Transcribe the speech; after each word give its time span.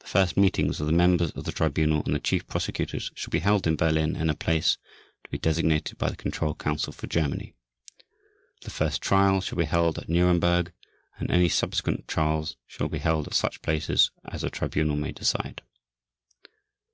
The 0.00 0.06
first 0.08 0.36
meetings 0.36 0.78
of 0.78 0.86
the 0.86 0.92
members 0.92 1.30
of 1.30 1.44
the 1.44 1.50
Tribunal 1.50 2.00
and 2.04 2.08
of 2.08 2.12
the 2.12 2.18
Chief 2.20 2.46
Prosecutors 2.46 3.10
shall 3.14 3.30
be 3.30 3.38
held 3.38 3.66
at 3.66 3.78
Berlin 3.78 4.14
in 4.14 4.28
a 4.28 4.34
place 4.34 4.76
to 5.22 5.30
be 5.30 5.38
designated 5.38 5.96
by 5.96 6.10
the 6.10 6.16
Control 6.18 6.54
Council 6.54 6.92
for 6.92 7.06
Germany. 7.06 7.54
The 8.60 8.68
first 8.70 9.00
trial 9.00 9.40
shall 9.40 9.56
be 9.56 9.64
held 9.64 9.96
at 9.98 10.10
Nuremberg, 10.10 10.70
and 11.16 11.30
any 11.30 11.48
subsequent 11.48 12.06
trials 12.06 12.58
shall 12.66 12.88
be 12.88 12.98
held 12.98 13.26
at 13.26 13.32
such 13.32 13.62
places 13.62 14.10
as 14.26 14.42
the 14.42 14.50
Tribunal 14.50 14.96
may 14.96 15.12
decide. 15.12 15.62